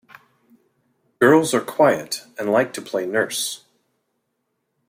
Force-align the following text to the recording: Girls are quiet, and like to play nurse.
Girls 1.19 1.53
are 1.53 1.61
quiet, 1.61 2.23
and 2.39 2.51
like 2.51 2.73
to 2.73 2.81
play 2.81 3.05
nurse. 3.05 3.65